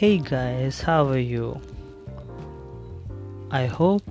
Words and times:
Hey 0.00 0.16
guys, 0.16 0.80
how 0.80 1.06
are 1.08 1.18
you? 1.18 1.60
I 3.50 3.66
hope 3.66 4.02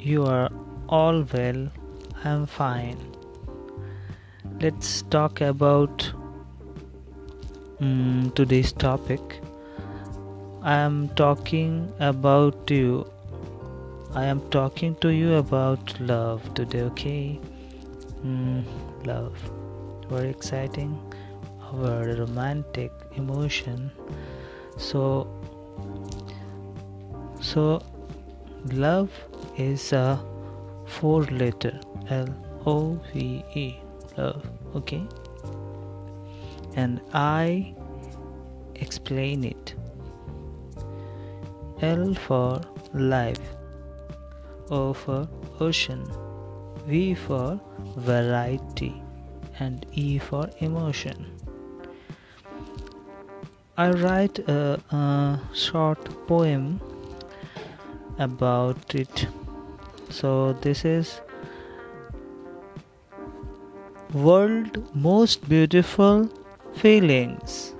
you 0.00 0.24
are 0.24 0.50
all 0.88 1.26
well. 1.30 1.68
I'm 2.24 2.46
fine. 2.46 2.96
Let's 4.62 5.02
talk 5.16 5.42
about 5.42 6.10
um, 7.80 8.32
today's 8.34 8.72
topic. 8.72 9.20
I 10.62 10.76
am 10.76 11.10
talking 11.16 11.92
about 12.00 12.70
you. 12.70 13.06
I 14.14 14.24
am 14.24 14.40
talking 14.48 14.94
to 15.02 15.10
you 15.10 15.34
about 15.34 16.00
love 16.00 16.54
today, 16.54 16.80
okay? 16.92 17.38
Mm, 18.24 18.64
love. 19.04 19.36
Very 20.08 20.30
exciting. 20.30 20.98
Our 21.60 22.14
romantic 22.14 22.90
emotion 23.16 23.90
so 24.76 25.26
so 27.40 27.82
love 28.72 29.10
is 29.56 29.92
a 29.92 30.20
four 30.86 31.22
letter 31.24 31.78
l 32.08 32.28
o 32.66 32.98
v 33.12 33.44
e 33.54 33.66
love 34.16 34.44
okay? 34.74 35.02
And 36.76 37.00
i 37.12 37.74
explain 38.74 39.44
it. 39.44 39.74
L 41.80 42.14
for 42.14 42.60
life 42.94 43.46
o 44.70 44.92
for 44.92 45.28
ocean 45.60 46.04
v 46.86 47.14
for 47.14 47.60
variety 47.96 48.92
and 49.58 49.86
e 49.92 50.18
for 50.18 50.48
emotion 50.60 51.26
I 53.76 53.90
write 53.90 54.38
a, 54.38 54.80
a, 54.90 55.40
short 55.52 55.98
poem 56.28 56.80
about 58.20 58.94
it. 58.94 59.26
So 60.10 60.52
this 60.52 60.84
is 60.84 61.20
world 64.12 64.78
most 64.94 65.48
beautiful 65.48 66.30
feelings. 66.74 67.74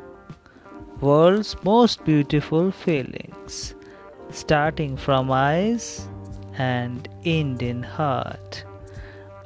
World's 1.01 1.55
most 1.63 2.05
beautiful 2.05 2.73
feelings 2.73 3.77
starting 4.31 4.97
from 4.97 5.31
eyes 5.31 6.09
and 6.59 7.09
end 7.25 7.63
in 7.63 7.85
heart. 7.85 8.65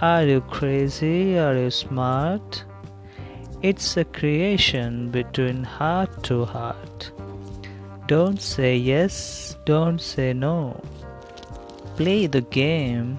Are 0.01 0.25
you 0.25 0.41
crazy? 0.41 1.39
Are 1.39 1.55
you 1.55 1.71
smart? 1.71 2.65
It's 3.61 3.97
a 3.97 4.05
creation 4.05 5.11
between 5.11 5.65
heart 5.65 6.23
to 6.25 6.45
heart. 6.45 7.11
Don't 8.07 8.41
say 8.41 8.77
yes, 8.77 9.57
don't 9.65 10.01
say 10.01 10.33
no. 10.33 10.81
Play 11.97 12.29
the 12.29 12.43
game 12.43 13.19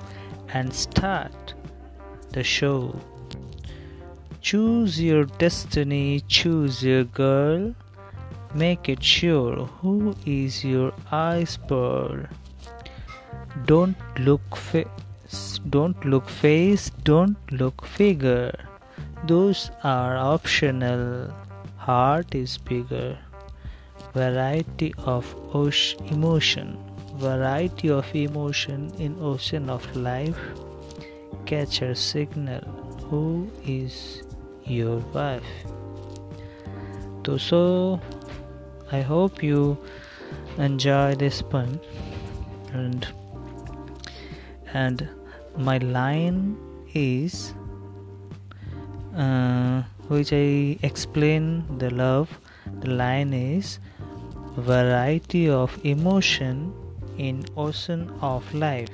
and 0.53 0.73
start 0.73 1.53
the 2.31 2.41
show. 2.41 2.97
Choose 4.39 5.01
your 5.01 5.25
destiny, 5.25 6.21
choose 6.29 6.81
your 6.81 7.03
girl. 7.03 7.75
Make 8.55 8.87
it 8.87 9.03
sure 9.03 9.65
who 9.81 10.15
is 10.25 10.63
your 10.63 10.93
eyes 11.11 11.57
pearl. 11.67 12.23
Don't 13.65 13.97
look 14.17 14.55
face, 14.55 15.59
don't 15.69 16.05
look 16.05 16.29
face, 16.29 16.91
don't 17.03 17.37
look 17.51 17.85
figure 17.85 18.53
those 19.25 19.71
are 19.83 20.17
optional. 20.17 21.33
Heart 21.77 22.35
is 22.35 22.57
bigger. 22.57 23.17
Variety 24.13 24.93
of 24.99 25.25
emotion. 26.11 26.77
Variety 27.15 27.89
of 27.89 28.13
emotion 28.15 28.91
in 28.97 29.17
ocean 29.19 29.69
of 29.69 29.83
life. 29.95 30.39
Catcher 31.45 31.95
signal. 31.95 32.61
Who 33.09 33.49
is 33.65 34.23
your 34.65 34.97
wife? 35.13 35.43
So, 37.37 38.01
I 38.91 39.01
hope 39.01 39.43
you 39.43 39.77
enjoy 40.57 41.13
this 41.13 41.43
poem 41.43 41.79
and 42.73 43.07
and 44.73 45.07
my 45.55 45.77
line 45.77 46.57
is 46.93 47.53
uh, 49.19 49.83
which 50.07 50.31
I 50.31 50.79
explain 50.81 51.63
the 51.77 51.91
love. 51.91 52.29
The 52.81 52.89
line 52.89 53.33
is 53.33 53.79
variety 54.55 55.49
of 55.49 55.77
emotion 55.83 56.73
in 57.17 57.45
ocean 57.57 58.09
of 58.21 58.41
life. 58.53 58.89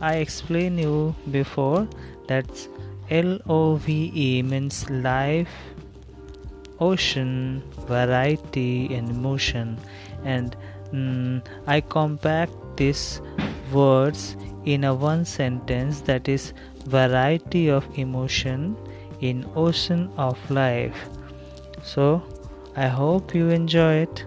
I 0.00 0.16
explained 0.16 0.80
you 0.80 1.14
before 1.30 1.88
that 2.28 2.68
L 3.10 3.38
O 3.48 3.76
V 3.76 4.12
E 4.14 4.42
means 4.42 4.88
life, 4.90 5.50
ocean, 6.80 7.62
variety, 7.86 8.94
and 8.94 9.08
emotion, 9.08 9.78
and 10.24 10.56
mm, 10.92 11.42
I 11.66 11.80
compact 11.80 12.52
these 12.76 13.20
words 13.72 14.36
in 14.64 14.84
a 14.84 14.94
one 14.94 15.24
sentence 15.24 16.00
that 16.02 16.28
is 16.28 16.52
variety 16.86 17.68
of 17.70 17.86
emotion 17.96 18.76
in 19.22 19.48
ocean 19.54 20.10
of 20.16 20.38
life. 20.50 21.08
So 21.82 22.22
i 22.76 22.88
hope 22.88 23.34
you 23.34 23.48
enjoy 23.48 23.94
it. 24.06 24.24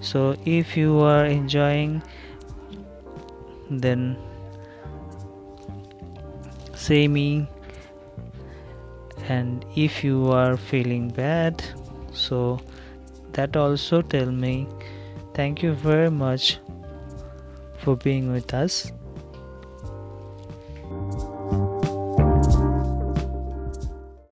So 0.00 0.36
if 0.44 0.76
you 0.76 1.00
are 1.00 1.24
enjoying 1.24 2.02
then 3.70 4.16
say 6.74 7.08
me. 7.08 7.46
And 9.28 9.64
if 9.74 10.04
you 10.04 10.30
are 10.30 10.56
feeling 10.56 11.08
bad 11.08 11.64
so 12.12 12.60
that 13.32 13.56
also 13.56 14.02
tell 14.02 14.30
me. 14.30 14.68
Thank 15.34 15.62
you 15.62 15.72
very 15.72 16.10
much 16.10 16.58
for 17.78 17.96
being 17.96 18.30
with 18.32 18.54
us 18.54 18.92